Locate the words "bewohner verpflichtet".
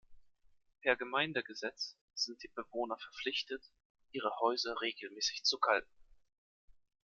2.55-3.63